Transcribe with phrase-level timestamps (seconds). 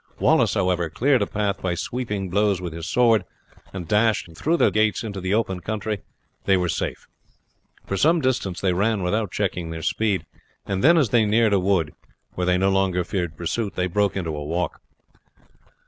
[0.17, 3.23] Wallace, however, cleared a path by sweeping blows with his sword,
[3.71, 6.01] and dashing through the gates into the open country
[6.45, 7.07] they were safe.
[7.85, 10.25] For some distance they ran without checking their speed,
[10.65, 11.93] and then as they neared a wood,
[12.33, 14.81] where they no longer feared pursuit, they broke into a walk.